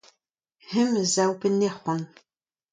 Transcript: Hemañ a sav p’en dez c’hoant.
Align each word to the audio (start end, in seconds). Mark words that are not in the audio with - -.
Hemañ 0.69 0.95
a 1.03 1.05
sav 1.13 1.31
p’en 1.39 1.55
dez 1.61 1.73
c’hoant. 1.75 2.09